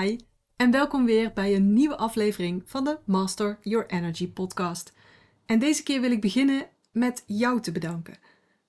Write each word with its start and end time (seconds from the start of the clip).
Hi 0.00 0.18
en 0.56 0.70
welkom 0.70 1.04
weer 1.04 1.32
bij 1.32 1.54
een 1.54 1.72
nieuwe 1.72 1.96
aflevering 1.96 2.62
van 2.64 2.84
de 2.84 2.98
Master 3.04 3.58
Your 3.62 3.86
Energy 3.86 4.32
podcast. 4.32 4.92
En 5.46 5.58
deze 5.58 5.82
keer 5.82 6.00
wil 6.00 6.10
ik 6.10 6.20
beginnen 6.20 6.68
met 6.92 7.24
jou 7.26 7.60
te 7.60 7.72
bedanken. 7.72 8.18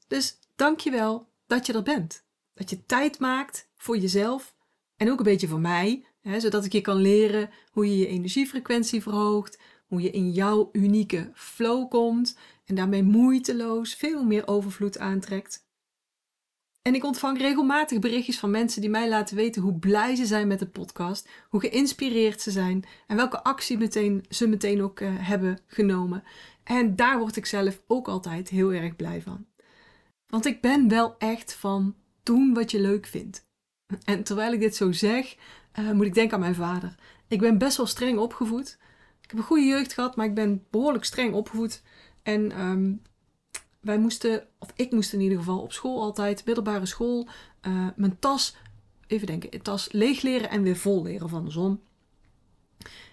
Dus 0.08 0.40
dankjewel 0.56 1.28
dat 1.48 1.66
je 1.66 1.74
er 1.74 1.84
bent. 1.84 2.24
Dat 2.54 2.70
je 2.70 2.86
tijd 2.86 3.20
maakt 3.20 3.70
voor 3.76 3.98
jezelf 3.98 4.56
en 4.98 5.12
ook 5.12 5.18
een 5.18 5.24
beetje 5.24 5.48
voor 5.48 5.60
mij, 5.60 6.06
hè, 6.22 6.40
zodat 6.40 6.66
ik 6.66 6.72
je 6.72 6.82
kan 6.82 6.98
leren 6.98 7.50
hoe 7.72 7.90
je 7.90 7.98
je 7.98 8.08
energiefrequentie 8.08 9.02
verhoogt, 9.02 9.60
hoe 9.88 10.02
je 10.02 10.12
in 10.12 10.32
jouw 10.32 10.70
unieke 10.72 11.32
flow 11.34 11.90
komt 11.90 12.38
en 12.66 12.76
daarmee 12.76 13.04
moeiteloos 13.04 13.94
veel 13.94 14.24
meer 14.24 14.48
overvloed 14.48 15.00
aantrekt. 15.00 15.67
En 16.88 16.96
ik 16.96 17.04
ontvang 17.04 17.38
regelmatig 17.38 18.00
berichtjes 18.00 18.40
van 18.40 18.52
mensen 18.52 18.82
die 18.82 18.90
mij 18.90 19.10
laten 19.10 19.36
weten 19.36 19.62
hoe 19.62 19.80
blij 19.80 20.16
ze 20.16 20.26
zijn 20.26 20.48
met 20.48 20.60
de 20.60 20.68
podcast, 20.68 21.30
hoe 21.50 21.60
geïnspireerd 21.60 22.42
ze 22.42 22.52
zijn 22.52 22.84
en 23.08 23.16
welke 23.16 23.44
actie 23.44 23.78
meteen, 23.78 24.26
ze 24.30 24.48
meteen 24.48 24.82
ook 24.82 25.00
uh, 25.00 25.10
hebben 25.14 25.60
genomen. 25.68 26.24
En 26.64 26.96
daar 26.96 27.20
word 27.20 27.36
ik 27.36 27.46
zelf 27.46 27.82
ook 27.88 28.08
altijd 28.08 28.50
heel 28.50 28.72
erg 28.72 28.96
blij 28.96 29.22
van. 29.22 29.46
Want 30.28 30.46
ik 30.46 30.62
ben 30.62 30.90
wel 30.90 31.16
echt 31.18 31.54
van 31.54 31.96
doen 32.24 32.54
wat 32.54 32.72
je 32.72 32.80
leuk 32.80 33.06
vindt. 33.06 33.46
En 34.04 34.24
terwijl 34.24 34.54
ik 34.54 34.60
dit 34.60 34.76
zo 34.76 34.92
zeg, 34.92 35.36
uh, 35.80 35.92
moet 35.92 36.06
ik 36.06 36.14
denken 36.14 36.34
aan 36.34 36.40
mijn 36.40 36.56
vader. 36.56 36.96
Ik 37.28 37.40
ben 37.40 37.58
best 37.58 37.78
wel 37.78 37.86
streng 37.86 38.18
opgevoed. 38.18 38.78
Ik 39.22 39.30
heb 39.30 39.40
een 39.40 39.46
goede 39.46 39.66
jeugd 39.66 39.94
gehad, 39.94 40.16
maar 40.16 40.26
ik 40.26 40.36
ben 40.36 40.66
behoorlijk 40.70 41.06
streng 41.06 41.34
opgevoed. 41.34 41.84
En 42.24 42.62
um, 42.62 43.02
wij 43.88 43.98
moesten, 43.98 44.48
of 44.60 44.72
ik 44.76 44.92
moest 44.92 45.14
in 45.14 45.22
ieder 45.22 45.38
geval 45.38 45.60
op 45.60 45.72
school 45.72 46.02
altijd, 46.02 46.46
middelbare 46.46 46.86
school, 46.86 47.28
uh, 47.68 47.88
mijn 47.96 48.20
tas, 48.20 48.56
even 49.08 49.28
denken, 49.28 49.62
tas 49.62 49.92
leeg 49.92 50.22
leren 50.22 50.50
en 50.50 50.62
weer 50.62 50.76
vol 50.76 51.04
leren 51.04 51.30
van 51.30 51.46
de 51.46 51.52
zon. 51.52 51.82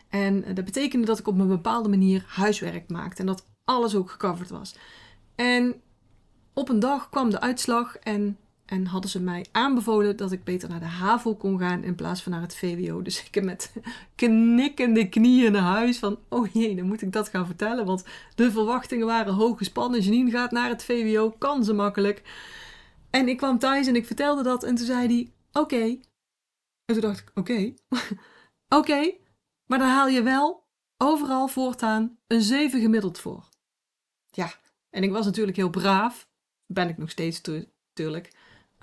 En 0.09 0.55
dat 0.55 0.65
betekende 0.65 1.07
dat 1.07 1.19
ik 1.19 1.27
op 1.27 1.39
een 1.39 1.49
bepaalde 1.49 1.89
manier 1.89 2.25
huiswerk 2.29 2.91
maakte 2.91 3.21
en 3.21 3.27
dat 3.27 3.47
alles 3.65 3.95
ook 3.95 4.11
gecoverd 4.11 4.51
was. 4.51 4.75
En 5.35 5.83
op 6.53 6.69
een 6.69 6.79
dag 6.79 7.09
kwam 7.09 7.31
de 7.31 7.41
uitslag 7.41 7.97
en 7.97 8.39
en 8.67 8.87
hadden 8.87 9.11
ze 9.11 9.21
mij 9.21 9.47
aanbevolen 9.53 10.17
dat 10.17 10.33
ik 10.33 10.45
beter 10.45 10.69
naar 10.69 10.81
de 10.81 10.87
HAVO 10.87 11.35
kon 11.35 11.59
gaan 11.59 11.83
in 11.83 11.95
plaats 11.95 12.23
van 12.23 12.33
naar 12.33 12.41
het 12.41 12.57
VWO. 12.57 13.03
Dus 13.03 13.27
ik 13.27 13.35
heb 13.35 13.45
met 13.45 13.73
knikkende 14.15 15.09
knieën 15.09 15.53
naar 15.53 15.63
huis 15.63 15.99
van, 15.99 16.19
oh 16.29 16.53
jee, 16.53 16.77
dan 16.77 16.87
moet 16.87 17.03
ik 17.03 17.13
dat 17.13 17.29
gaan 17.29 17.47
vertellen. 17.47 17.87
Want 17.87 18.05
de 18.35 18.51
verwachtingen 18.51 19.07
waren 19.07 19.35
hoog 19.35 19.59
gespannen. 19.59 20.01
Janine 20.01 20.31
gaat 20.31 20.51
naar 20.51 20.69
het 20.69 20.85
VWO, 20.85 21.31
kan 21.31 21.65
ze 21.65 21.73
makkelijk. 21.73 22.23
En 23.11 23.29
ik 23.29 23.37
kwam 23.37 23.59
thuis 23.59 23.87
en 23.87 23.97
ik 23.97 24.07
vertelde 24.07 24.43
dat 24.43 24.63
en 24.63 24.75
toen 24.75 24.87
zei 24.87 25.07
hij, 25.07 25.33
oké. 25.63 25.99
En 26.85 26.95
toen 26.95 27.01
dacht 27.01 27.21
ik, 27.21 27.31
oké. 27.35 27.75
oké, 28.79 29.15
maar 29.67 29.79
dan 29.79 29.89
haal 29.89 30.09
je 30.09 30.23
wel 30.23 30.65
overal 30.97 31.49
voortaan 31.49 32.19
een 32.27 32.43
7 32.43 32.81
gemiddeld 32.81 33.19
voor. 33.19 33.49
Ja, 34.31 34.53
en 34.91 35.03
ik 35.03 35.11
was 35.11 35.25
natuurlijk 35.25 35.57
heel 35.57 35.71
braaf. 35.71 36.29
Ben 36.67 36.89
ik 36.89 36.99
nog 36.99 37.11
steeds 37.11 37.41
natuurlijk. 37.89 38.33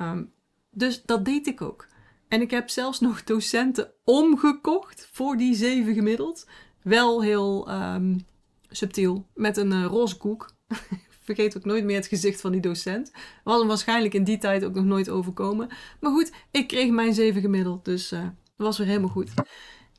Ehm, 0.02 0.23
dus 0.69 1.03
dat 1.03 1.25
deed 1.25 1.47
ik 1.47 1.61
ook. 1.61 1.88
En 2.27 2.41
ik 2.41 2.52
heb 2.52 2.69
zelfs 2.69 2.99
nog 2.99 3.23
docenten 3.23 3.91
omgekocht 4.03 5.09
voor 5.11 5.38
die 5.38 5.55
zeven 5.55 5.94
gemiddeld. 5.94 6.47
Wel 6.81 7.21
heel 7.21 7.71
um, 7.71 8.25
subtiel, 8.69 9.27
met 9.33 9.57
een 9.57 9.72
uh, 9.72 9.85
roze 9.85 10.17
koek. 10.17 10.53
Vergeet 11.23 11.57
ook 11.57 11.66
nooit 11.66 11.83
meer 11.83 11.95
het 11.95 12.07
gezicht 12.07 12.41
van 12.41 12.52
die 12.52 12.61
docent. 12.61 13.11
Was 13.44 13.59
hem 13.59 13.67
waarschijnlijk 13.67 14.13
in 14.13 14.23
die 14.23 14.38
tijd 14.38 14.63
ook 14.63 14.73
nog 14.73 14.85
nooit 14.85 15.09
overkomen. 15.09 15.69
Maar 15.99 16.11
goed, 16.11 16.31
ik 16.52 16.67
kreeg 16.67 16.89
mijn 16.89 17.13
zeven 17.13 17.41
gemiddeld, 17.41 17.85
dus 17.85 18.11
uh, 18.11 18.22
dat 18.22 18.31
was 18.55 18.77
weer 18.77 18.88
helemaal 18.88 19.09
goed. 19.09 19.29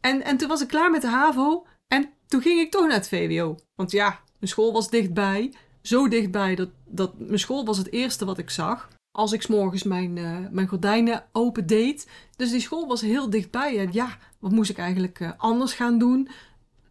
En, 0.01 0.25
en 0.25 0.37
toen 0.37 0.49
was 0.49 0.63
ik 0.63 0.69
klaar 0.69 0.91
met 0.91 1.01
de 1.01 1.09
HAVO 1.09 1.67
en 1.89 2.11
toen 2.27 2.43
ging 2.43 2.61
ik 2.61 2.71
toch 2.71 2.87
naar 2.87 2.97
het 2.97 3.09
VWO. 3.09 3.57
Want 3.75 3.91
ja, 3.91 4.21
mijn 4.39 4.51
school 4.51 4.73
was 4.73 4.91
dichtbij. 4.91 5.53
Zo 5.83 6.09
dichtbij 6.09 6.55
dat, 6.55 6.69
dat 6.87 7.19
mijn 7.19 7.39
school 7.39 7.65
was 7.65 7.79
het 7.79 7.93
eerste 7.93 8.25
wat 8.25 8.39
ik 8.39 8.51
zag 8.51 8.89
als 9.13 9.33
ik 9.33 9.43
s'morgens 9.43 9.83
mijn, 9.83 10.17
uh, 10.17 10.39
mijn 10.51 10.69
gordijnen 10.69 11.25
open 11.33 11.67
deed. 11.67 12.09
Dus 12.37 12.51
die 12.51 12.61
school 12.61 12.87
was 12.87 13.01
heel 13.01 13.31
dichtbij. 13.31 13.79
En 13.79 13.89
ja, 13.93 14.19
wat 14.39 14.51
moest 14.51 14.71
ik 14.71 14.79
eigenlijk 14.79 15.21
uh, 15.21 15.31
anders 15.37 15.73
gaan 15.73 15.99
doen? 15.99 16.29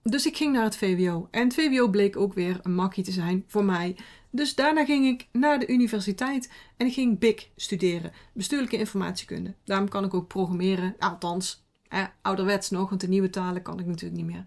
Dus 0.04 0.26
ik 0.26 0.38
ging 0.38 0.54
naar 0.54 0.64
het 0.64 0.78
VWO. 0.78 1.28
En 1.32 1.44
het 1.44 1.54
VWO 1.54 1.88
bleek 1.88 2.18
ook 2.18 2.34
weer 2.34 2.60
een 2.62 2.76
makkie 2.76 3.04
te 3.04 3.12
zijn 3.12 3.44
voor 3.48 3.66
mij. 3.66 3.96
Dus 4.30 4.56
daarna 4.56 4.86
ging 4.86 5.06
ik 5.06 5.28
naar 5.32 5.60
de 5.60 5.68
universiteit 5.68 6.52
en 6.78 6.86
ik 6.88 6.94
ging 6.94 7.20
BIC 7.20 7.50
studeren. 7.56 8.12
Bestuurlijke 8.34 8.78
informatiekunde. 8.78 9.54
Daarom 9.66 9.90
kan 9.90 10.04
ik 10.04 10.14
ook 10.14 10.28
programmeren. 10.28 10.96
Althans, 11.00 11.64
eh, 11.88 12.04
ouderwets 12.22 12.70
nog, 12.70 12.90
want 12.90 13.02
de 13.02 13.08
nieuwe 13.08 13.30
talen 13.30 13.62
kan 13.62 13.80
ik 13.80 13.86
natuurlijk 13.86 14.22
niet 14.22 14.32
meer. 14.32 14.46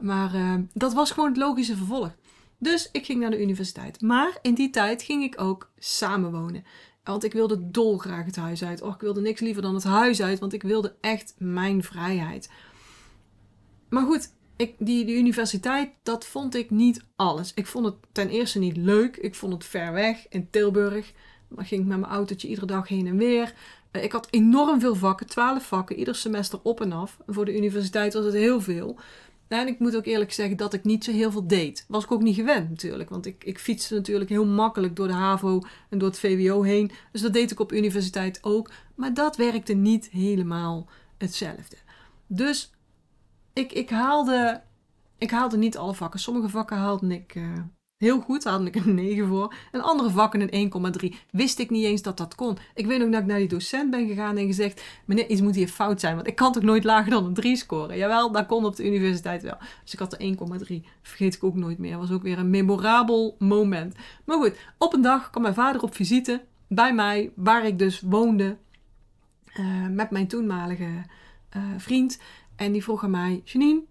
Maar 0.00 0.34
uh, 0.34 0.54
dat 0.72 0.92
was 0.92 1.10
gewoon 1.10 1.28
het 1.28 1.38
logische 1.38 1.76
vervolg. 1.76 2.14
Dus 2.58 2.88
ik 2.92 3.04
ging 3.04 3.20
naar 3.20 3.30
de 3.30 3.42
universiteit. 3.42 4.00
Maar 4.00 4.38
in 4.42 4.54
die 4.54 4.70
tijd 4.70 5.02
ging 5.02 5.22
ik 5.22 5.40
ook 5.40 5.70
samenwonen. 5.78 6.64
Want 7.06 7.24
ik 7.24 7.32
wilde 7.32 7.70
dolgraag 7.70 8.24
het 8.24 8.36
huis 8.36 8.64
uit. 8.64 8.82
Ik 8.82 9.00
wilde 9.00 9.20
niks 9.20 9.40
liever 9.40 9.62
dan 9.62 9.74
het 9.74 9.84
huis 9.84 10.22
uit, 10.22 10.38
want 10.38 10.52
ik 10.52 10.62
wilde 10.62 10.94
echt 11.00 11.34
mijn 11.38 11.82
vrijheid. 11.82 12.50
Maar 13.88 14.04
goed, 14.04 14.32
ik, 14.56 14.74
die, 14.78 15.04
die 15.04 15.16
universiteit, 15.16 15.90
dat 16.02 16.26
vond 16.26 16.54
ik 16.54 16.70
niet 16.70 17.04
alles. 17.16 17.52
Ik 17.54 17.66
vond 17.66 17.84
het 17.84 17.94
ten 18.12 18.28
eerste 18.28 18.58
niet 18.58 18.76
leuk. 18.76 19.16
Ik 19.16 19.34
vond 19.34 19.52
het 19.52 19.64
ver 19.64 19.92
weg 19.92 20.28
in 20.28 20.50
Tilburg. 20.50 21.12
Dan 21.48 21.64
ging 21.64 21.80
ik 21.80 21.86
met 21.86 21.98
mijn 21.98 22.12
autootje 22.12 22.48
iedere 22.48 22.66
dag 22.66 22.88
heen 22.88 23.06
en 23.06 23.16
weer. 23.16 23.54
Eh, 23.90 24.02
ik 24.02 24.12
had 24.12 24.28
enorm 24.30 24.80
veel 24.80 24.94
vakken, 24.94 25.26
twaalf 25.26 25.66
vakken, 25.66 25.96
ieder 25.96 26.14
semester 26.14 26.58
op 26.62 26.80
en 26.80 26.92
af. 26.92 27.16
Voor 27.26 27.44
de 27.44 27.56
universiteit 27.56 28.14
was 28.14 28.24
het 28.24 28.34
heel 28.34 28.60
veel. 28.60 28.98
En 29.48 29.66
ik 29.66 29.78
moet 29.78 29.96
ook 29.96 30.06
eerlijk 30.06 30.32
zeggen 30.32 30.56
dat 30.56 30.72
ik 30.72 30.84
niet 30.84 31.04
zo 31.04 31.12
heel 31.12 31.30
veel 31.30 31.46
deed. 31.46 31.84
Was 31.88 32.04
ik 32.04 32.12
ook 32.12 32.22
niet 32.22 32.34
gewend 32.34 32.68
natuurlijk. 32.68 33.10
Want 33.10 33.26
ik, 33.26 33.44
ik 33.44 33.58
fietste 33.58 33.94
natuurlijk 33.94 34.30
heel 34.30 34.46
makkelijk 34.46 34.96
door 34.96 35.06
de 35.06 35.12
HAVO 35.12 35.60
en 35.90 35.98
door 35.98 36.08
het 36.08 36.18
VWO 36.18 36.62
heen. 36.62 36.90
Dus 37.12 37.20
dat 37.20 37.32
deed 37.32 37.50
ik 37.50 37.60
op 37.60 37.72
universiteit 37.72 38.38
ook. 38.42 38.70
Maar 38.94 39.14
dat 39.14 39.36
werkte 39.36 39.72
niet 39.72 40.08
helemaal 40.08 40.88
hetzelfde. 41.18 41.76
Dus 42.26 42.70
ik, 43.52 43.72
ik, 43.72 43.90
haalde, 43.90 44.62
ik 45.18 45.30
haalde 45.30 45.56
niet 45.56 45.76
alle 45.76 45.94
vakken. 45.94 46.20
Sommige 46.20 46.48
vakken 46.48 46.76
haalde 46.76 47.14
ik 47.14 47.34
uh, 47.34 47.52
Heel 47.96 48.20
goed, 48.20 48.42
daar 48.42 48.52
had 48.52 48.66
ik 48.66 48.74
een 48.74 48.94
9 48.94 49.26
voor. 49.26 49.54
En 49.72 49.80
andere 49.80 50.10
vakken 50.10 50.54
een 50.54 50.72
1,3. 51.12 51.14
Wist 51.30 51.58
ik 51.58 51.70
niet 51.70 51.84
eens 51.84 52.02
dat 52.02 52.16
dat 52.16 52.34
kon. 52.34 52.58
Ik 52.74 52.86
weet 52.86 53.02
ook 53.02 53.12
dat 53.12 53.20
ik 53.20 53.26
naar 53.26 53.38
die 53.38 53.48
docent 53.48 53.90
ben 53.90 54.06
gegaan 54.06 54.36
en 54.36 54.46
gezegd: 54.46 54.82
Meneer, 55.04 55.28
iets 55.28 55.40
moet 55.40 55.54
hier 55.54 55.68
fout 55.68 56.00
zijn, 56.00 56.14
want 56.14 56.26
ik 56.26 56.34
kan 56.34 56.52
toch 56.52 56.62
nooit 56.62 56.84
lager 56.84 57.10
dan 57.10 57.24
een 57.24 57.34
3 57.34 57.56
scoren? 57.56 57.96
Jawel, 57.96 58.32
dat 58.32 58.46
kon 58.46 58.64
op 58.64 58.76
de 58.76 58.86
universiteit 58.86 59.42
wel. 59.42 59.56
Dus 59.82 59.92
ik 59.92 59.98
had 59.98 60.10
de 60.10 60.36
1,3. 60.80 60.88
Vergeet 61.02 61.34
ik 61.34 61.44
ook 61.44 61.54
nooit 61.54 61.78
meer. 61.78 61.98
Was 61.98 62.10
ook 62.10 62.22
weer 62.22 62.38
een 62.38 62.50
memorabel 62.50 63.36
moment. 63.38 63.94
Maar 64.24 64.36
goed, 64.36 64.56
op 64.78 64.94
een 64.94 65.02
dag 65.02 65.30
kwam 65.30 65.42
mijn 65.42 65.54
vader 65.54 65.82
op 65.82 65.94
visite 65.94 66.44
bij 66.68 66.94
mij, 66.94 67.32
waar 67.34 67.66
ik 67.66 67.78
dus 67.78 68.00
woonde, 68.00 68.56
uh, 69.60 69.86
met 69.86 70.10
mijn 70.10 70.28
toenmalige 70.28 70.88
uh, 71.56 71.62
vriend. 71.76 72.20
En 72.56 72.72
die 72.72 72.82
vroeg 72.82 73.04
aan 73.04 73.10
mij: 73.10 73.42
Janine, 73.44 73.82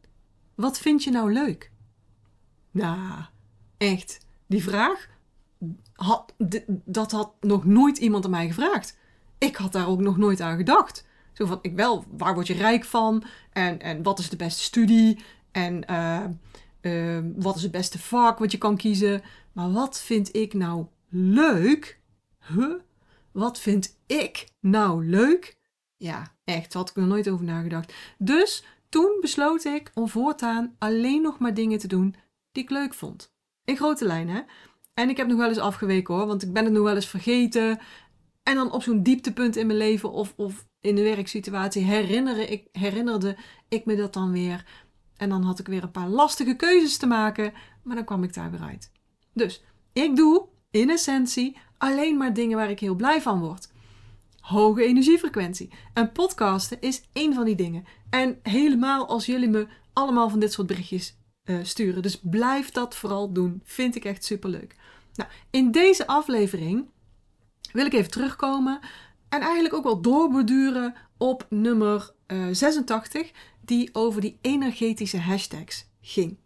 wat 0.56 0.80
vind 0.80 1.04
je 1.04 1.12
nou 1.12 1.34
leuk? 1.34 1.72
Nou 2.72 3.24
echt, 3.78 4.26
die 4.48 4.64
vraag, 4.64 5.08
had, 5.94 6.34
dat 6.68 7.12
had 7.12 7.34
nog 7.40 7.66
nooit 7.66 7.98
iemand 7.98 8.26
aan 8.26 8.32
mij 8.32 8.48
gevraagd. 8.48 8.98
Ik 9.38 9.56
had 9.56 9.72
daar 9.72 9.88
ook 9.88 10.02
nog 10.02 10.18
nooit 10.18 10.42
aan 10.42 10.58
gedacht. 10.58 11.06
Zo 11.34 11.46
van, 11.46 11.60
ik 11.62 11.76
wel, 11.76 12.06
waar 12.18 12.34
word 12.34 12.48
je 12.48 12.54
rijk 12.54 12.86
van? 12.86 13.24
En, 13.52 13.80
en 13.80 14.04
wat 14.04 14.20
is 14.20 14.30
de 14.30 14.36
beste 14.36 14.62
studie? 14.62 15.24
En 15.52 15.84
uh, 15.90 16.24
uh, 16.82 17.24
wat 17.36 17.56
is 17.56 17.62
het 17.62 17.72
beste 17.72 18.00
vak 18.00 18.40
wat 18.40 18.52
je 18.52 18.58
kan 18.58 18.78
kiezen? 18.78 19.22
Maar 19.52 19.72
wat 19.72 20.02
vind 20.02 20.36
ik 20.36 20.54
nou 20.54 20.86
leuk? 21.10 22.00
Huh? 22.48 22.74
Wat 23.32 23.60
vind 23.60 23.98
ik 24.06 24.48
nou 24.60 25.06
leuk? 25.06 25.58
Ja, 25.98 26.36
echt, 26.44 26.72
daar 26.72 26.82
had 26.82 26.90
ik 26.90 26.96
nog 26.96 27.08
nooit 27.08 27.30
over 27.30 27.46
nagedacht. 27.46 27.94
Dus 28.18 28.64
toen 28.90 29.18
besloot 29.22 29.64
ik 29.64 29.92
om 29.94 30.10
voortaan 30.10 30.76
alleen 30.78 31.22
nog 31.22 31.40
maar 31.40 31.54
dingen 31.54 31.80
te 31.80 31.88
doen 31.88 32.16
die 32.52 32.64
ik 32.64 32.70
leuk 32.70 32.94
vond. 32.94 33.35
In 33.66 33.76
grote 33.76 34.06
lijnen. 34.06 34.46
En 34.94 35.10
ik 35.10 35.18
heb 35.18 35.28
nog 35.28 35.38
wel 35.38 35.50
eens 35.50 35.58
afgeweken 35.58 36.14
hoor, 36.14 36.28
want 36.28 36.44
ik 36.44 36.54
ben 36.54 36.64
het 36.64 36.74
nog 36.74 36.84
wel 36.84 36.96
eens 36.96 37.08
vergeten. 37.08 37.80
En 38.44 38.56
dan 38.56 38.72
op 38.72 38.84
zo'n 38.84 39.04
dieptepunt 39.04 39.56
in 39.56 39.68
mijn 39.68 39.80
leven 39.80 40.12
of, 40.12 40.34
of 40.36 40.66
in 40.82 40.96
de 40.96 41.02
werksituatie 41.02 41.84
herinnerde 41.84 42.48
ik, 42.48 42.68
herinnerde 42.72 43.38
ik 43.68 43.86
me 43.86 43.96
dat 43.96 44.14
dan 44.14 44.32
weer. 44.32 44.66
En 45.18 45.30
dan 45.30 45.44
had 45.44 45.60
ik 45.60 45.68
weer 45.68 45.84
een 45.84 45.92
paar 45.92 46.08
lastige 46.08 46.56
keuzes 46.56 46.98
te 46.98 47.06
maken, 47.06 47.54
maar 47.84 47.96
dan 47.96 48.06
kwam 48.06 48.24
ik 48.24 48.34
daar 48.34 48.52
weer 48.52 48.62
uit. 48.62 48.92
Dus 49.34 49.64
ik 49.94 50.16
doe 50.16 50.48
in 50.72 50.90
essentie 50.90 51.58
alleen 51.78 52.18
maar 52.18 52.34
dingen 52.34 52.58
waar 52.58 52.70
ik 52.70 52.80
heel 52.80 52.96
blij 52.96 53.22
van 53.22 53.40
word. 53.40 53.72
Hoge 54.40 54.84
energiefrequentie. 54.84 55.72
En 55.94 56.12
podcasten 56.12 56.82
is 56.82 57.04
één 57.14 57.34
van 57.34 57.46
die 57.46 57.56
dingen. 57.56 57.86
En 58.10 58.40
helemaal 58.44 59.08
als 59.08 59.26
jullie 59.26 59.50
me 59.50 59.68
allemaal 59.94 60.30
van 60.30 60.40
dit 60.40 60.54
soort 60.54 60.68
berichtjes 60.68 61.18
uh, 61.46 61.60
sturen. 61.64 62.02
Dus 62.02 62.20
blijf 62.20 62.72
dat 62.72 62.96
vooral 62.96 63.32
doen. 63.32 63.62
Vind 63.64 63.96
ik 63.96 64.06
echt 64.06 64.24
superleuk. 64.24 64.76
Nou, 65.14 65.30
in 65.50 65.72
deze 65.72 66.08
aflevering 66.08 66.90
wil 67.72 67.86
ik 67.86 67.94
even 67.94 68.12
terugkomen 68.12 68.80
en 69.30 69.42
eigenlijk 69.42 69.74
ook 69.74 69.84
wel 69.84 70.02
doorborduren 70.02 70.96
op 71.18 71.46
nummer 71.50 72.14
86 72.52 73.32
die 73.62 73.90
over 73.94 74.22
die 74.22 74.38
energetische 74.42 75.20
hashtags 75.20 75.86
ging. 76.02 76.38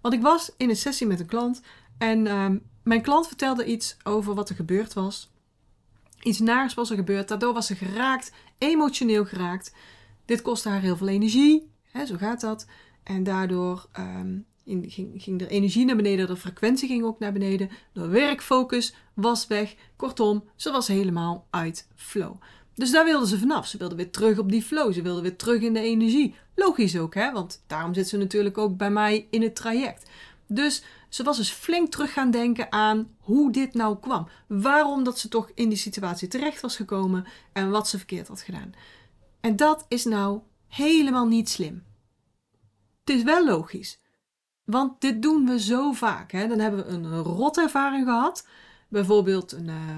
Want 0.00 0.14
ik 0.14 0.22
was 0.22 0.50
in 0.56 0.68
een 0.68 0.76
sessie 0.76 1.06
met 1.06 1.20
een 1.20 1.26
klant 1.26 1.60
en 1.98 2.26
ehm, 2.26 2.58
mijn 2.82 3.02
klant 3.02 3.26
vertelde 3.26 3.64
iets 3.64 3.96
over 4.02 4.34
wat 4.34 4.48
er 4.48 4.54
gebeurd 4.54 4.92
was. 4.92 5.30
Iets 6.22 6.38
naars 6.38 6.74
was 6.74 6.90
er 6.90 6.96
gebeurd, 6.96 7.28
daardoor 7.28 7.52
was 7.52 7.66
ze 7.66 7.74
geraakt, 7.74 8.32
emotioneel 8.58 9.24
geraakt. 9.24 9.74
Dit 10.24 10.42
kostte 10.42 10.68
haar 10.68 10.80
heel 10.80 10.96
veel 10.96 11.08
energie, 11.08 11.70
hè, 11.82 12.06
zo 12.06 12.16
gaat 12.16 12.40
dat. 12.40 12.66
En 13.10 13.22
daardoor 13.22 13.88
ehm, 13.92 14.38
ging, 14.64 15.22
ging 15.22 15.40
er 15.40 15.46
energie 15.46 15.84
naar 15.84 15.96
beneden, 15.96 16.26
de 16.26 16.36
frequentie 16.36 16.88
ging 16.88 17.04
ook 17.04 17.18
naar 17.18 17.32
beneden. 17.32 17.70
De 17.92 18.06
werkfocus 18.06 18.94
was 19.14 19.46
weg. 19.46 19.74
Kortom, 19.96 20.44
ze 20.56 20.70
was 20.70 20.88
helemaal 20.88 21.46
uit 21.50 21.88
flow. 21.94 22.36
Dus 22.74 22.90
daar 22.90 23.04
wilde 23.04 23.26
ze 23.26 23.38
vanaf. 23.38 23.66
Ze 23.66 23.78
wilde 23.78 23.94
weer 23.94 24.10
terug 24.10 24.38
op 24.38 24.50
die 24.50 24.62
flow. 24.62 24.92
Ze 24.92 25.02
wilde 25.02 25.20
weer 25.20 25.36
terug 25.36 25.62
in 25.62 25.72
de 25.72 25.80
energie. 25.80 26.34
Logisch 26.54 26.98
ook, 26.98 27.14
hè? 27.14 27.32
Want 27.32 27.62
daarom 27.66 27.94
zit 27.94 28.08
ze 28.08 28.16
natuurlijk 28.16 28.58
ook 28.58 28.76
bij 28.76 28.90
mij 28.90 29.26
in 29.30 29.42
het 29.42 29.56
traject. 29.56 30.10
Dus 30.46 30.82
ze 31.08 31.22
was 31.22 31.36
dus 31.36 31.50
flink 31.50 31.90
terug 31.90 32.12
gaan 32.12 32.30
denken 32.30 32.72
aan 32.72 33.14
hoe 33.18 33.52
dit 33.52 33.74
nou 33.74 33.98
kwam. 34.00 34.28
Waarom 34.46 35.04
dat 35.04 35.18
ze 35.18 35.28
toch 35.28 35.50
in 35.54 35.68
die 35.68 35.78
situatie 35.78 36.28
terecht 36.28 36.60
was 36.60 36.76
gekomen 36.76 37.26
en 37.52 37.70
wat 37.70 37.88
ze 37.88 37.96
verkeerd 37.96 38.28
had 38.28 38.40
gedaan. 38.40 38.72
En 39.40 39.56
dat 39.56 39.84
is 39.88 40.04
nou 40.04 40.40
helemaal 40.68 41.26
niet 41.26 41.48
slim. 41.48 41.88
Is 43.10 43.22
wel 43.22 43.44
logisch. 43.44 44.00
Want 44.64 45.00
dit 45.00 45.22
doen 45.22 45.46
we 45.46 45.60
zo 45.60 45.92
vaak. 45.92 46.32
Hè? 46.32 46.48
Dan 46.48 46.58
hebben 46.58 46.86
we 46.86 46.92
een 46.92 47.22
rotervaring 47.22 48.04
gehad. 48.04 48.46
Bijvoorbeeld, 48.88 49.52
een, 49.52 49.68
uh, 49.68 49.96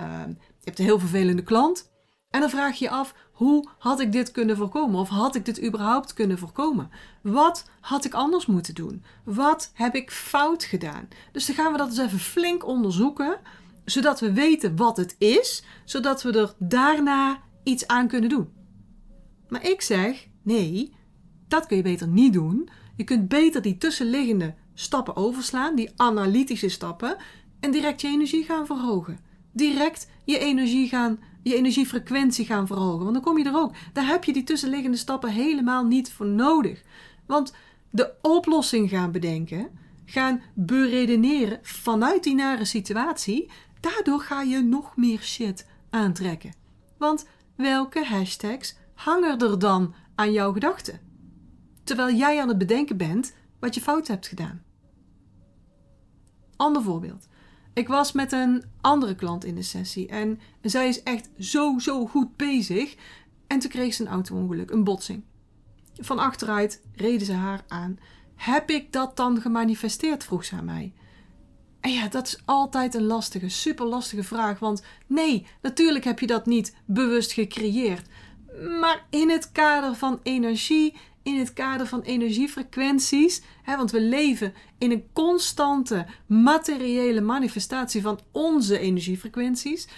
uh, 0.00 0.26
je 0.26 0.64
hebt 0.64 0.78
een 0.78 0.84
heel 0.84 0.98
vervelende 0.98 1.42
klant. 1.42 1.92
En 2.30 2.40
dan 2.40 2.50
vraag 2.50 2.76
je 2.76 2.84
je 2.84 2.90
af, 2.90 3.14
hoe 3.32 3.68
had 3.78 4.00
ik 4.00 4.12
dit 4.12 4.30
kunnen 4.30 4.56
voorkomen? 4.56 5.00
Of 5.00 5.08
had 5.08 5.34
ik 5.34 5.44
dit 5.44 5.64
überhaupt 5.64 6.12
kunnen 6.12 6.38
voorkomen? 6.38 6.90
Wat 7.22 7.70
had 7.80 8.04
ik 8.04 8.14
anders 8.14 8.46
moeten 8.46 8.74
doen? 8.74 9.04
Wat 9.24 9.70
heb 9.74 9.94
ik 9.94 10.10
fout 10.10 10.64
gedaan? 10.64 11.08
Dus 11.32 11.46
dan 11.46 11.54
gaan 11.54 11.72
we 11.72 11.78
dat 11.78 11.88
eens 11.88 11.98
even 11.98 12.18
flink 12.18 12.66
onderzoeken, 12.66 13.40
zodat 13.84 14.20
we 14.20 14.32
weten 14.32 14.76
wat 14.76 14.96
het 14.96 15.14
is, 15.18 15.64
zodat 15.84 16.22
we 16.22 16.32
er 16.32 16.54
daarna 16.58 17.42
iets 17.62 17.86
aan 17.86 18.08
kunnen 18.08 18.28
doen. 18.28 18.52
Maar 19.48 19.66
ik 19.66 19.80
zeg, 19.80 20.28
nee, 20.42 20.94
dat 21.54 21.66
kun 21.66 21.76
je 21.76 21.82
beter 21.82 22.08
niet 22.08 22.32
doen. 22.32 22.68
Je 22.96 23.04
kunt 23.04 23.28
beter 23.28 23.62
die 23.62 23.78
tussenliggende 23.78 24.54
stappen 24.74 25.16
overslaan, 25.16 25.74
die 25.76 25.90
analytische 25.96 26.68
stappen, 26.68 27.16
en 27.60 27.70
direct 27.70 28.00
je 28.00 28.08
energie 28.08 28.44
gaan 28.44 28.66
verhogen. 28.66 29.18
Direct 29.52 30.10
je 30.24 30.38
energie 30.38 30.88
gaan, 30.88 31.18
je 31.42 31.56
energiefrequentie 31.56 32.46
gaan 32.46 32.66
verhogen. 32.66 33.02
Want 33.02 33.12
dan 33.14 33.22
kom 33.22 33.38
je 33.38 33.44
er 33.44 33.56
ook. 33.56 33.72
Daar 33.92 34.06
heb 34.06 34.24
je 34.24 34.32
die 34.32 34.44
tussenliggende 34.44 34.96
stappen 34.96 35.30
helemaal 35.30 35.84
niet 35.84 36.12
voor 36.12 36.26
nodig. 36.26 36.82
Want 37.26 37.54
de 37.90 38.12
oplossing 38.22 38.90
gaan 38.90 39.12
bedenken, 39.12 39.68
gaan 40.04 40.42
beredeneren 40.54 41.58
vanuit 41.62 42.22
die 42.22 42.34
nare 42.34 42.64
situatie, 42.64 43.50
daardoor 43.80 44.20
ga 44.20 44.42
je 44.42 44.60
nog 44.60 44.96
meer 44.96 45.20
shit 45.20 45.66
aantrekken. 45.90 46.54
Want 46.98 47.26
welke 47.56 48.04
hashtags 48.04 48.76
hangen 48.94 49.38
er 49.38 49.58
dan 49.58 49.94
aan 50.14 50.32
jouw 50.32 50.52
gedachten? 50.52 51.13
Terwijl 51.84 52.16
jij 52.16 52.40
aan 52.40 52.48
het 52.48 52.58
bedenken 52.58 52.96
bent 52.96 53.34
wat 53.58 53.74
je 53.74 53.80
fout 53.80 54.06
hebt 54.06 54.26
gedaan. 54.26 54.62
Ander 56.56 56.82
voorbeeld. 56.82 57.28
Ik 57.74 57.88
was 57.88 58.12
met 58.12 58.32
een 58.32 58.64
andere 58.80 59.14
klant 59.14 59.44
in 59.44 59.54
de 59.54 59.62
sessie 59.62 60.08
en 60.08 60.40
zij 60.62 60.88
is 60.88 61.02
echt 61.02 61.28
zo, 61.38 61.78
zo 61.78 62.06
goed 62.06 62.36
bezig. 62.36 62.96
En 63.46 63.58
toen 63.58 63.70
kreeg 63.70 63.94
ze 63.94 64.02
een 64.02 64.08
auto-ongeluk, 64.08 64.70
een 64.70 64.84
botsing. 64.84 65.22
Van 65.94 66.18
achteruit 66.18 66.82
reden 66.94 67.26
ze 67.26 67.32
haar 67.32 67.64
aan. 67.68 67.98
Heb 68.34 68.70
ik 68.70 68.92
dat 68.92 69.16
dan 69.16 69.40
gemanifesteerd? 69.40 70.24
vroeg 70.24 70.44
ze 70.44 70.56
aan 70.56 70.64
mij. 70.64 70.92
En 71.80 71.92
ja, 71.92 72.08
dat 72.08 72.26
is 72.26 72.42
altijd 72.44 72.94
een 72.94 73.06
lastige, 73.06 73.48
super 73.48 73.86
lastige 73.86 74.22
vraag. 74.22 74.58
Want 74.58 74.82
nee, 75.06 75.46
natuurlijk 75.62 76.04
heb 76.04 76.18
je 76.18 76.26
dat 76.26 76.46
niet 76.46 76.74
bewust 76.84 77.32
gecreëerd. 77.32 78.08
Maar 78.80 79.06
in 79.10 79.30
het 79.30 79.52
kader 79.52 79.94
van 79.94 80.20
energie 80.22 80.96
in 81.24 81.38
het 81.38 81.52
kader 81.52 81.86
van 81.86 82.00
energiefrequenties. 82.00 83.42
Hè, 83.62 83.76
want 83.76 83.90
we 83.90 84.00
leven 84.00 84.54
in 84.78 84.90
een 84.90 85.08
constante 85.12 86.06
materiële 86.26 87.20
manifestatie 87.20 88.02
van 88.02 88.20
onze 88.32 88.78
energiefrequenties. 88.78 89.88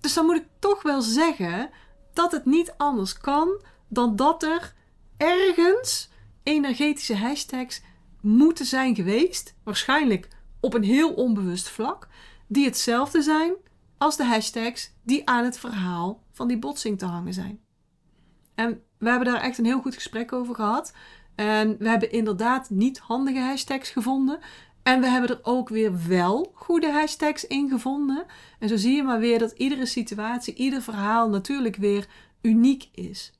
Dus 0.00 0.14
dan 0.14 0.26
moet 0.26 0.36
ik 0.36 0.46
toch 0.58 0.82
wel 0.82 1.02
zeggen 1.02 1.70
dat 2.12 2.32
het 2.32 2.44
niet 2.44 2.74
anders 2.76 3.18
kan 3.18 3.62
dan 3.88 4.16
dat 4.16 4.42
er 4.42 4.74
ergens 5.16 6.08
energetische 6.42 7.16
hashtags 7.16 7.82
moeten 8.20 8.66
zijn 8.66 8.94
geweest. 8.94 9.54
Waarschijnlijk 9.64 10.28
op 10.60 10.74
een 10.74 10.84
heel 10.84 11.14
onbewust 11.14 11.68
vlak. 11.68 12.08
Die 12.46 12.64
hetzelfde 12.64 13.22
zijn 13.22 13.54
als 13.98 14.16
de 14.16 14.24
hashtags 14.24 14.90
die 15.02 15.28
aan 15.28 15.44
het 15.44 15.58
verhaal 15.58 16.22
van 16.32 16.48
die 16.48 16.58
botsing 16.58 16.98
te 16.98 17.06
hangen 17.06 17.34
zijn. 17.34 17.60
En 18.58 18.82
we 18.98 19.08
hebben 19.08 19.32
daar 19.32 19.40
echt 19.40 19.58
een 19.58 19.64
heel 19.64 19.80
goed 19.80 19.94
gesprek 19.94 20.32
over 20.32 20.54
gehad. 20.54 20.92
En 21.34 21.76
we 21.78 21.88
hebben 21.88 22.12
inderdaad 22.12 22.70
niet 22.70 22.98
handige 22.98 23.38
hashtags 23.38 23.90
gevonden. 23.90 24.38
En 24.82 25.00
we 25.00 25.06
hebben 25.06 25.30
er 25.30 25.40
ook 25.42 25.68
weer 25.68 26.06
wel 26.08 26.52
goede 26.54 26.92
hashtags 26.92 27.46
in 27.46 27.68
gevonden. 27.68 28.26
En 28.58 28.68
zo 28.68 28.76
zie 28.76 28.96
je 28.96 29.02
maar 29.02 29.18
weer 29.18 29.38
dat 29.38 29.52
iedere 29.52 29.86
situatie, 29.86 30.54
ieder 30.54 30.82
verhaal 30.82 31.28
natuurlijk 31.28 31.76
weer 31.76 32.06
uniek 32.42 32.88
is. 32.92 33.32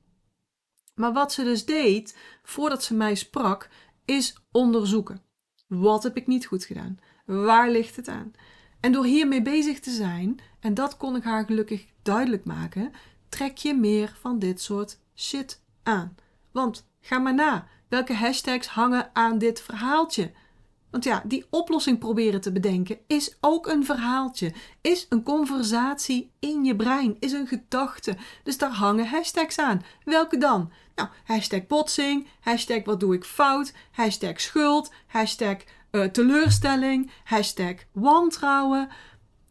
Maar 0.94 1.12
wat 1.12 1.32
ze 1.32 1.44
dus 1.44 1.64
deed 1.64 2.16
voordat 2.42 2.82
ze 2.82 2.94
mij 2.94 3.14
sprak, 3.14 3.68
is 4.04 4.36
onderzoeken. 4.52 5.22
Wat 5.66 6.02
heb 6.02 6.16
ik 6.16 6.26
niet 6.26 6.46
goed 6.46 6.64
gedaan? 6.64 6.98
Waar 7.26 7.70
ligt 7.70 7.96
het 7.96 8.08
aan? 8.08 8.32
En 8.80 8.92
door 8.92 9.04
hiermee 9.04 9.42
bezig 9.42 9.80
te 9.80 9.90
zijn, 9.90 10.40
en 10.60 10.74
dat 10.74 10.96
kon 10.96 11.16
ik 11.16 11.22
haar 11.22 11.44
gelukkig 11.44 11.86
duidelijk 12.02 12.44
maken, 12.44 12.92
trek 13.28 13.56
je 13.56 13.74
meer 13.74 14.16
van 14.20 14.38
dit 14.38 14.60
soort 14.60 14.98
shit 15.18 15.60
aan. 15.82 16.16
Want 16.52 16.86
ga 17.00 17.18
maar 17.18 17.34
na. 17.34 17.66
Welke 17.88 18.14
hashtags 18.14 18.66
hangen 18.66 19.10
aan 19.12 19.38
dit 19.38 19.60
verhaaltje? 19.60 20.32
Want 20.90 21.04
ja, 21.04 21.22
die 21.26 21.46
oplossing 21.50 21.98
proberen 21.98 22.40
te 22.40 22.52
bedenken 22.52 22.98
is 23.06 23.36
ook 23.40 23.66
een 23.66 23.84
verhaaltje. 23.84 24.52
Is 24.80 25.06
een 25.08 25.22
conversatie 25.22 26.32
in 26.38 26.64
je 26.64 26.76
brein. 26.76 27.16
Is 27.20 27.32
een 27.32 27.46
gedachte. 27.46 28.16
Dus 28.42 28.58
daar 28.58 28.70
hangen 28.70 29.08
hashtags 29.08 29.58
aan. 29.58 29.82
Welke 30.04 30.38
dan? 30.38 30.72
Nou, 30.94 31.08
hashtag 31.24 31.66
botsing. 31.66 32.26
Hashtag 32.40 32.84
wat 32.84 33.00
doe 33.00 33.14
ik 33.14 33.24
fout. 33.24 33.72
Hashtag 33.90 34.40
schuld. 34.40 34.92
Hashtag 35.06 35.56
uh, 35.90 36.04
teleurstelling. 36.04 37.10
Hashtag 37.24 37.74
wantrouwen. 37.92 38.88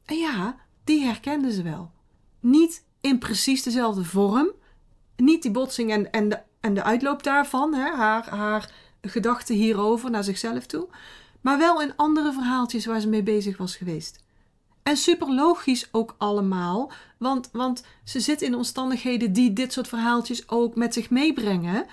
En 0.06 0.18
ja, 0.18 0.56
die 0.84 1.06
herkenden 1.06 1.52
ze 1.52 1.62
wel. 1.62 1.92
Niet 2.40 2.86
in 3.02 3.20
precies 3.20 3.64
dezelfde 3.64 4.04
vorm 4.04 4.52
niet 5.18 5.42
die 5.42 5.52
botsing 5.52 5.92
en, 5.92 6.12
en, 6.12 6.30
de, 6.30 6.40
en 6.60 6.74
de 6.74 6.84
uitloop 6.84 7.24
daarvan, 7.24 7.74
hè, 7.74 7.96
haar, 7.96 8.30
haar 8.30 8.72
gedachten 9.02 9.56
hierover 9.56 10.12
naar 10.12 10.24
zichzelf 10.24 10.66
toe, 10.66 10.88
maar 11.42 11.58
wel 11.58 11.82
in 11.82 11.96
andere 11.96 12.34
verhaaltjes 12.34 12.86
waar 12.86 13.00
ze 13.00 13.08
mee 13.08 13.24
bezig 13.24 13.58
was 13.58 13.76
geweest. 13.76 14.26
En 14.84 14.98
super 14.98 15.34
logisch 15.34 15.88
ook 15.92 16.16
allemaal, 16.18 16.92
want, 17.18 17.50
want 17.52 17.84
ze 18.04 18.20
zit 18.20 18.42
in 18.42 18.56
omstandigheden 18.56 19.34
die 19.34 19.54
dit 19.54 19.74
soort 19.74 19.88
verhaaltjes 19.88 20.50
ook 20.50 20.76
met 20.76 20.94
zich 20.94 21.10
meebrengen, 21.10 21.86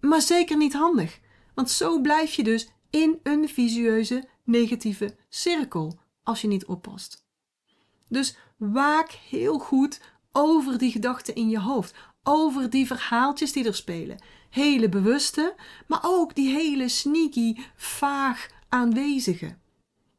maar 0.00 0.20
zeker 0.20 0.56
niet 0.56 0.72
handig. 0.72 1.18
Want 1.54 1.70
zo 1.70 2.00
blijf 2.00 2.32
je 2.32 2.42
dus 2.42 2.68
in 2.90 3.20
een 3.22 3.48
visieuze 3.48 4.28
negatieve 4.44 5.16
cirkel 5.28 5.98
als 6.22 6.40
je 6.40 6.48
niet 6.48 6.66
oppast. 6.66 7.26
Dus 8.08 8.36
waak 8.56 9.10
heel 9.10 9.58
goed 9.58 10.00
over 10.32 10.78
die 10.78 10.90
gedachten 10.90 11.34
in 11.34 11.48
je 11.48 11.60
hoofd 11.60 11.94
over 12.26 12.70
die 12.70 12.86
verhaaltjes 12.86 13.52
die 13.52 13.66
er 13.66 13.74
spelen. 13.74 14.18
Hele 14.50 14.88
bewuste, 14.88 15.54
maar 15.86 16.00
ook 16.02 16.34
die 16.34 16.54
hele 16.54 16.88
sneaky, 16.88 17.56
vaag 17.76 18.48
aanwezige. 18.68 19.58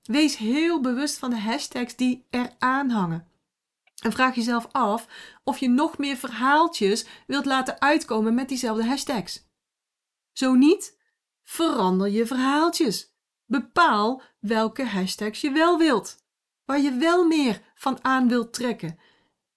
Wees 0.03 0.37
heel 0.37 0.81
bewust 0.81 1.17
van 1.17 1.29
de 1.29 1.39
hashtags 1.39 1.95
die 1.95 2.25
er 2.29 2.49
aanhangen. 2.59 3.27
En 4.03 4.11
vraag 4.11 4.35
jezelf 4.35 4.67
af 4.71 5.07
of 5.43 5.57
je 5.57 5.69
nog 5.69 5.97
meer 5.97 6.17
verhaaltjes 6.17 7.05
wilt 7.27 7.45
laten 7.45 7.81
uitkomen 7.81 8.33
met 8.33 8.49
diezelfde 8.49 8.85
hashtags. 8.85 9.45
Zo 10.33 10.53
niet, 10.53 10.97
verander 11.43 12.09
je 12.09 12.25
verhaaltjes. 12.25 13.15
Bepaal 13.45 14.21
welke 14.39 14.85
hashtags 14.85 15.41
je 15.41 15.51
wel 15.51 15.77
wilt, 15.77 16.25
waar 16.65 16.79
je 16.79 16.93
wel 16.93 17.27
meer 17.27 17.61
van 17.75 18.03
aan 18.03 18.27
wilt 18.27 18.53
trekken. 18.53 18.99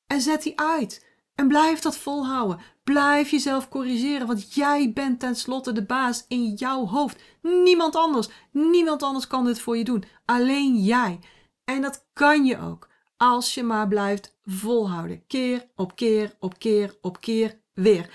En 0.06 0.20
zet 0.20 0.42
die 0.42 0.60
uit. 0.60 1.08
En 1.40 1.48
blijf 1.48 1.80
dat 1.80 1.96
volhouden. 1.96 2.60
Blijf 2.84 3.30
jezelf 3.30 3.68
corrigeren, 3.68 4.26
want 4.26 4.54
jij 4.54 4.92
bent 4.92 5.20
tenslotte 5.20 5.72
de 5.72 5.82
baas 5.84 6.24
in 6.28 6.52
jouw 6.54 6.86
hoofd. 6.86 7.22
Niemand 7.42 7.96
anders. 7.96 8.28
Niemand 8.50 9.02
anders 9.02 9.26
kan 9.26 9.44
dit 9.44 9.60
voor 9.60 9.76
je 9.76 9.84
doen. 9.84 10.04
Alleen 10.24 10.76
jij. 10.76 11.18
En 11.64 11.82
dat 11.82 12.06
kan 12.12 12.44
je 12.44 12.58
ook. 12.58 12.88
Als 13.16 13.54
je 13.54 13.62
maar 13.62 13.88
blijft 13.88 14.36
volhouden. 14.44 15.26
Keer 15.26 15.66
op 15.76 15.96
keer 15.96 16.36
op 16.38 16.58
keer 16.58 16.96
op 17.00 17.20
keer 17.20 17.60
weer. 17.74 18.10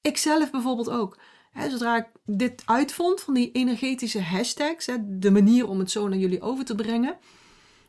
Ik 0.00 0.16
zelf 0.16 0.50
bijvoorbeeld 0.50 0.90
ook. 0.90 1.18
zodra 1.68 1.96
ik 1.96 2.06
dit 2.24 2.62
uitvond 2.66 3.20
van 3.20 3.34
die 3.34 3.52
energetische 3.52 4.22
hashtags, 4.22 4.88
de 5.00 5.30
manier 5.30 5.68
om 5.68 5.78
het 5.78 5.90
zo 5.90 6.08
naar 6.08 6.18
jullie 6.18 6.42
over 6.42 6.64
te 6.64 6.74
brengen, 6.74 7.18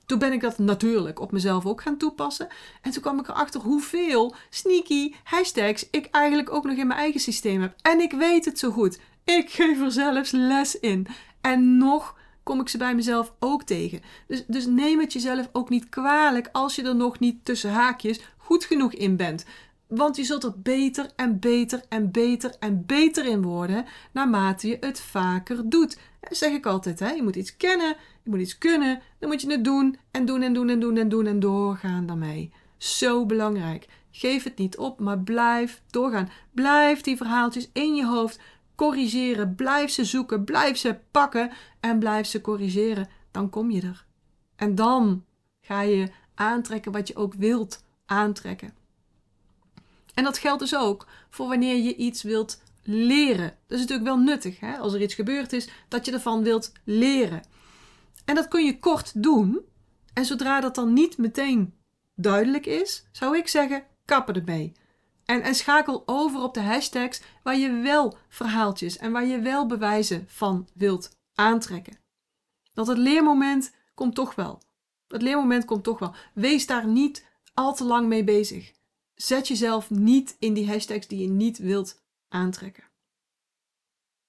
toen 0.06 0.20
ben 0.20 0.34
ik 0.34 0.42
dat 0.42 0.58
natuurlijk 0.58 1.20
op 1.20 1.32
mezelf 1.32 1.66
ook 1.66 1.82
gaan 1.82 1.98
toepassen. 1.98 2.48
En 2.82 2.92
toen 2.92 3.02
kwam 3.02 3.20
ik 3.20 3.28
erachter 3.28 3.62
hoeveel 3.62 4.36
sneaky 4.50 5.14
hashtags 5.24 5.88
ik 5.92 6.08
eigenlijk 6.12 6.54
ook 6.54 6.64
nog 6.64 6.78
in 6.78 6.88
mijn 6.88 7.00
eigen 7.00 7.20
systeem 7.20 7.62
heb. 7.62 7.76
En 7.82 8.00
ik 8.00 8.12
weet 8.12 8.46
het 8.46 8.60
zo 8.60 8.72
goed. 8.72 9.00
Ik 9.24 9.50
geef 9.50 9.82
er 9.82 9.92
zelfs 9.92 10.32
les 10.32 10.80
in. 10.80 11.08
En 11.42 11.78
nog 11.78 12.18
kom 12.44 12.60
ik 12.60 12.70
ze 12.70 12.78
bij 12.78 12.96
mezelf 12.96 13.34
ook 13.40 13.64
tegen. 13.64 14.02
Dus, 14.28 14.44
dus 14.48 14.66
neem 14.66 15.00
het 15.00 15.14
jezelf 15.14 15.50
ook 15.52 15.70
niet 15.70 15.90
kwalijk 15.90 16.50
als 16.52 16.76
je 16.76 16.84
er 16.84 16.96
nog 16.96 17.20
niet 17.20 17.46
tussen 17.46 17.72
haakjes 17.72 18.20
goed 18.38 18.66
genoeg 18.66 18.94
in 18.94 19.16
bent. 19.16 19.46
Want 19.88 20.16
je 20.16 20.24
zult 20.24 20.44
er 20.44 20.54
beter 20.58 21.10
en 21.16 21.40
beter 21.40 21.82
en 21.90 22.12
beter 22.12 22.56
en 22.60 22.86
beter 22.86 23.26
in 23.26 23.42
worden 23.42 23.86
naarmate 24.12 24.68
je 24.68 24.78
het 24.80 25.00
vaker 25.00 25.70
doet. 25.70 25.98
Dat 26.27 26.38
zeg 26.38 26.51
ik 26.51 26.65
altijd, 26.65 27.00
hè? 27.00 27.10
je 27.10 27.24
moet 27.24 27.36
iets 27.36 27.58
kennen, 27.58 27.96
je 28.24 28.29
moet 28.29 28.39
iets 28.39 28.58
kunnen, 28.58 29.01
dan 29.20 29.29
moet 29.29 29.41
je 29.41 29.51
het 29.51 29.63
doen 29.63 29.98
en 30.12 30.25
doen 30.25 30.41
en 30.41 30.53
doen 30.53 30.70
en 30.70 30.79
doen 30.79 30.98
en 30.98 31.10
doen 31.10 31.25
en 31.25 31.39
doorgaan 31.39 32.05
daarmee. 32.05 32.51
Zo 32.77 33.25
belangrijk. 33.25 33.88
Geef 34.12 34.44
het 34.44 34.58
niet 34.58 34.77
op, 34.77 35.00
maar 35.00 35.20
blijf 35.20 35.82
doorgaan. 35.89 36.29
Blijf 36.51 37.01
die 37.01 37.17
verhaaltjes 37.17 37.70
in 37.74 37.96
je 37.96 38.05
hoofd 38.05 38.39
corrigeren. 38.75 39.55
Blijf 39.55 39.91
ze 39.91 40.05
zoeken, 40.05 40.44
blijf 40.44 40.77
ze 40.77 41.00
pakken 41.12 41.51
en 41.79 42.00
blijf 42.00 42.27
ze 42.27 42.41
corrigeren. 42.41 43.10
Dan 43.32 43.50
kom 43.50 43.72
je 43.72 43.82
er. 43.82 44.05
En 44.55 44.75
dan 44.75 45.24
ga 45.62 45.82
je 45.82 46.10
aantrekken 46.36 46.91
wat 46.91 47.08
je 47.08 47.15
ook 47.15 47.34
wilt 47.34 47.84
aantrekken. 48.05 48.74
En 50.13 50.24
dat 50.24 50.38
geldt 50.38 50.60
dus 50.60 50.75
ook 50.75 51.08
voor 51.29 51.48
wanneer 51.48 51.84
je 51.84 51.96
iets 51.96 52.24
wilt 52.24 52.62
leren. 52.88 53.58
Dat 53.68 53.77
is 53.77 53.80
natuurlijk 53.80 54.08
wel 54.08 54.18
nuttig 54.18 54.60
hè? 54.60 54.77
als 54.77 54.94
er 54.94 55.01
iets 55.01 55.13
gebeurd 55.13 55.54
is, 55.54 55.70
dat 55.88 56.06
je 56.06 56.12
ervan 56.12 56.44
wilt 56.44 56.72
leren. 56.84 57.44
En 58.25 58.36
dat 58.36 58.48
kun 58.48 58.65
je 58.65 58.80
kort 58.80 59.24
doen. 59.24 59.60
En 60.13 60.25
zodra 60.25 60.60
dat 60.60 60.75
dan 60.75 60.94
niet 60.94 61.18
meteen 61.18 61.74
duidelijk 62.15 62.65
is, 62.65 63.08
zou 63.12 63.38
ik 63.38 63.48
zeggen: 63.48 63.84
kappen 64.06 64.36
ermee. 64.36 64.74
En, 65.25 65.42
en 65.42 65.56
schakel 65.56 66.04
over 66.06 66.42
op 66.42 66.54
de 66.54 66.62
hashtags 66.62 67.22
waar 67.44 67.58
je 67.58 67.72
wel 67.72 68.18
verhaaltjes 68.30 68.98
en 68.98 69.12
waar 69.12 69.25
je 69.25 69.39
wel 69.39 69.65
bewijzen 69.65 70.25
van 70.27 70.68
wilt 70.74 71.18
aantrekken. 71.34 71.98
Dat 72.74 72.88
het 72.88 72.98
leermoment 72.98 73.75
komt 73.94 74.15
toch 74.15 74.36
wel. 74.36 74.62
Het 75.08 75.22
leermoment 75.22 75.65
komt 75.65 75.84
toch 75.84 76.00
wel. 76.00 76.15
Wees 76.34 76.65
daar 76.65 76.88
niet 76.88 77.25
al 77.54 77.75
te 77.75 77.84
lang 77.84 78.08
mee 78.08 78.24
bezig. 78.24 78.72
Zet 79.15 79.48
jezelf 79.48 79.89
niet 79.89 80.36
in 80.39 80.54
die 80.54 80.68
hashtags 80.68 81.08
die 81.08 81.22
je 81.22 81.27
niet 81.27 81.58
wilt 81.58 82.04
aantrekken. 82.29 82.84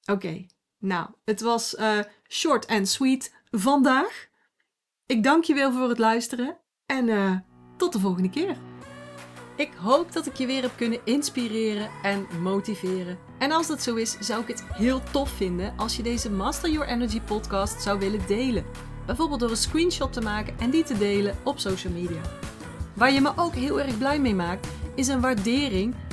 Oké, 0.04 0.46
nou, 0.78 1.08
het 1.24 1.40
was 1.40 1.74
uh, 1.74 1.98
short 2.28 2.66
and 2.66 2.88
sweet 2.88 3.34
vandaag. 3.50 4.28
Ik 5.06 5.22
dank 5.22 5.44
je 5.44 5.54
wel 5.54 5.72
voor 5.72 5.88
het 5.88 5.98
luisteren 5.98 6.58
en 6.86 7.08
uh, 7.08 7.38
tot 7.76 7.92
de 7.92 8.00
volgende 8.00 8.30
keer. 8.30 8.56
Ik 9.56 9.72
hoop 9.72 10.12
dat 10.12 10.26
ik 10.26 10.34
je 10.34 10.46
weer 10.46 10.62
heb 10.62 10.76
kunnen 10.76 11.00
inspireren 11.04 11.90
en 12.02 12.26
motiveren. 12.42 13.18
En 13.38 13.52
als 13.52 13.66
dat 13.66 13.82
zo 13.82 13.94
is, 13.94 14.18
zou 14.18 14.42
ik 14.42 14.48
het 14.48 14.64
heel 14.64 15.02
tof 15.10 15.30
vinden 15.30 15.76
als 15.76 15.96
je 15.96 16.02
deze 16.02 16.30
Master 16.30 16.70
Your 16.70 16.88
Energy 16.88 17.20
podcast 17.20 17.82
zou 17.82 17.98
willen 17.98 18.26
delen. 18.26 18.64
Bijvoorbeeld 19.06 19.40
door 19.40 19.50
een 19.50 19.56
screenshot 19.56 20.12
te 20.12 20.20
maken 20.20 20.58
en 20.58 20.70
die 20.70 20.84
te 20.84 20.98
delen 20.98 21.36
op 21.44 21.58
social 21.58 21.92
media. 21.92 22.20
Waar 22.94 23.12
je 23.12 23.20
me 23.20 23.32
ook 23.36 23.54
heel 23.54 23.80
erg 23.80 23.98
blij 23.98 24.20
mee 24.20 24.34
maakt, 24.34 24.68
is 24.94 25.08
een 25.08 25.20
waardering 25.20 25.94